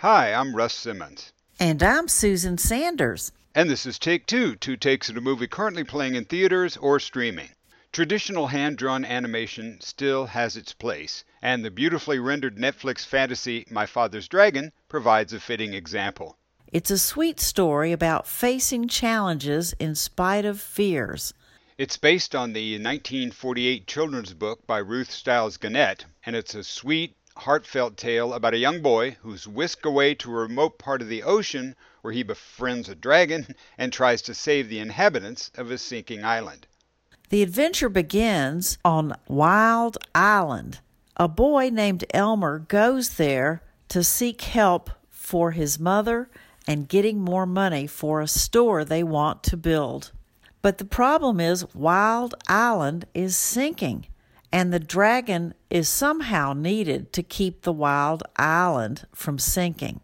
Hi, 0.00 0.32
I'm 0.32 0.56
Russ 0.56 0.72
Simmons. 0.72 1.30
And 1.58 1.82
I'm 1.82 2.08
Susan 2.08 2.56
Sanders. 2.56 3.32
And 3.54 3.68
this 3.68 3.84
is 3.84 3.98
Take 3.98 4.24
Two, 4.24 4.56
two 4.56 4.78
takes 4.78 5.10
at 5.10 5.18
a 5.18 5.20
movie 5.20 5.46
currently 5.46 5.84
playing 5.84 6.14
in 6.14 6.24
theaters 6.24 6.78
or 6.78 6.98
streaming. 6.98 7.50
Traditional 7.92 8.46
hand 8.46 8.78
drawn 8.78 9.04
animation 9.04 9.78
still 9.82 10.24
has 10.24 10.56
its 10.56 10.72
place, 10.72 11.22
and 11.42 11.62
the 11.62 11.70
beautifully 11.70 12.18
rendered 12.18 12.56
Netflix 12.56 13.04
fantasy 13.04 13.66
My 13.70 13.84
Father's 13.84 14.26
Dragon 14.26 14.72
provides 14.88 15.34
a 15.34 15.38
fitting 15.38 15.74
example. 15.74 16.38
It's 16.72 16.90
a 16.90 16.96
sweet 16.96 17.38
story 17.38 17.92
about 17.92 18.26
facing 18.26 18.88
challenges 18.88 19.74
in 19.74 19.94
spite 19.94 20.46
of 20.46 20.62
fears. 20.62 21.34
It's 21.76 21.98
based 21.98 22.34
on 22.34 22.54
the 22.54 22.72
1948 22.76 23.86
children's 23.86 24.32
book 24.32 24.66
by 24.66 24.78
Ruth 24.78 25.10
Stiles 25.10 25.58
Gannett, 25.58 26.06
and 26.24 26.34
it's 26.34 26.54
a 26.54 26.64
sweet, 26.64 27.16
heartfelt 27.40 27.96
tale 27.96 28.34
about 28.34 28.52
a 28.52 28.58
young 28.58 28.82
boy 28.82 29.16
who's 29.22 29.48
whisked 29.48 29.86
away 29.86 30.14
to 30.14 30.30
a 30.30 30.42
remote 30.42 30.78
part 30.78 31.00
of 31.00 31.08
the 31.08 31.22
ocean 31.22 31.74
where 32.02 32.12
he 32.12 32.22
befriends 32.22 32.88
a 32.88 32.94
dragon 32.94 33.54
and 33.78 33.92
tries 33.92 34.20
to 34.20 34.34
save 34.34 34.68
the 34.68 34.78
inhabitants 34.78 35.50
of 35.54 35.70
a 35.70 35.78
sinking 35.78 36.22
island. 36.22 36.66
The 37.30 37.42
adventure 37.42 37.88
begins 37.88 38.76
on 38.84 39.16
Wild 39.26 39.96
Island. 40.14 40.80
A 41.16 41.28
boy 41.28 41.70
named 41.70 42.04
Elmer 42.12 42.58
goes 42.58 43.14
there 43.14 43.62
to 43.88 44.04
seek 44.04 44.42
help 44.42 44.90
for 45.08 45.52
his 45.52 45.78
mother 45.78 46.28
and 46.66 46.88
getting 46.88 47.20
more 47.20 47.46
money 47.46 47.86
for 47.86 48.20
a 48.20 48.28
store 48.28 48.84
they 48.84 49.02
want 49.02 49.42
to 49.44 49.56
build. 49.56 50.12
But 50.60 50.76
the 50.76 50.84
problem 50.84 51.40
is, 51.40 51.74
Wild 51.74 52.34
Island 52.48 53.06
is 53.14 53.34
sinking 53.34 54.06
and 54.52 54.72
the 54.72 54.80
dragon 54.80 55.54
is 55.68 55.88
somehow 55.88 56.52
needed 56.52 57.12
to 57.12 57.22
keep 57.22 57.62
the 57.62 57.72
wild 57.72 58.22
island 58.36 59.06
from 59.14 59.38
sinking. 59.38 60.00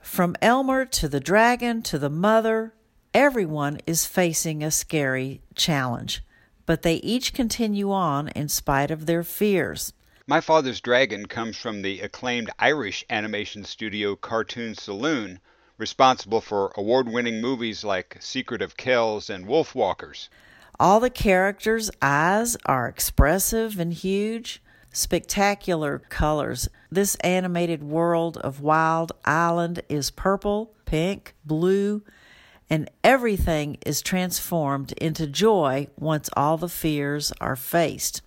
From 0.00 0.36
Elmer 0.40 0.84
to 0.86 1.08
the 1.08 1.20
dragon 1.20 1.82
to 1.82 1.98
the 1.98 2.10
mother, 2.10 2.74
everyone 3.12 3.80
is 3.86 4.06
facing 4.06 4.62
a 4.62 4.70
scary 4.70 5.42
challenge, 5.54 6.22
but 6.66 6.82
they 6.82 6.96
each 6.96 7.34
continue 7.34 7.90
on 7.90 8.28
in 8.28 8.48
spite 8.48 8.90
of 8.90 9.06
their 9.06 9.22
fears. 9.22 9.92
My 10.26 10.40
Father's 10.40 10.80
Dragon 10.80 11.26
comes 11.26 11.56
from 11.56 11.80
the 11.80 12.00
acclaimed 12.00 12.50
Irish 12.58 13.04
animation 13.08 13.64
studio 13.64 14.14
Cartoon 14.14 14.74
Saloon, 14.74 15.40
responsible 15.78 16.42
for 16.42 16.72
award 16.76 17.08
winning 17.08 17.40
movies 17.40 17.82
like 17.82 18.18
Secret 18.20 18.60
of 18.60 18.76
Kells 18.76 19.30
and 19.30 19.46
Wolfwalkers. 19.46 20.28
All 20.80 21.00
the 21.00 21.10
characters' 21.10 21.90
eyes 22.00 22.56
are 22.64 22.86
expressive 22.86 23.80
and 23.80 23.92
huge, 23.92 24.62
spectacular 24.92 25.98
colors. 26.08 26.68
This 26.88 27.16
animated 27.16 27.82
world 27.82 28.36
of 28.38 28.60
Wild 28.60 29.10
Island 29.24 29.82
is 29.88 30.12
purple, 30.12 30.72
pink, 30.84 31.34
blue, 31.44 32.04
and 32.70 32.88
everything 33.02 33.78
is 33.84 34.00
transformed 34.00 34.92
into 34.92 35.26
joy 35.26 35.88
once 35.96 36.30
all 36.36 36.56
the 36.56 36.68
fears 36.68 37.32
are 37.40 37.56
faced. 37.56 38.22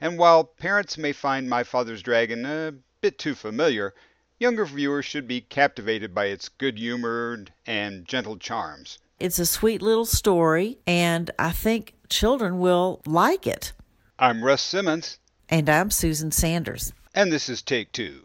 And 0.00 0.18
while 0.18 0.42
parents 0.42 0.98
may 0.98 1.12
find 1.12 1.48
My 1.48 1.62
Father's 1.62 2.02
Dragon 2.02 2.44
a 2.44 2.74
bit 3.00 3.16
too 3.16 3.36
familiar, 3.36 3.94
younger 4.40 4.64
viewers 4.64 5.04
should 5.04 5.28
be 5.28 5.40
captivated 5.40 6.12
by 6.12 6.26
its 6.26 6.48
good 6.48 6.78
humor 6.78 7.44
and 7.64 8.04
gentle 8.04 8.38
charms. 8.38 8.98
It's 9.22 9.38
a 9.38 9.46
sweet 9.46 9.80
little 9.82 10.04
story, 10.04 10.78
and 10.84 11.30
I 11.38 11.52
think 11.52 11.94
children 12.08 12.58
will 12.58 13.00
like 13.06 13.46
it. 13.46 13.72
I'm 14.18 14.42
Russ 14.42 14.62
Simmons. 14.62 15.20
And 15.48 15.70
I'm 15.70 15.92
Susan 15.92 16.32
Sanders. 16.32 16.92
And 17.14 17.30
this 17.30 17.48
is 17.48 17.62
Take 17.62 17.92
Two. 17.92 18.24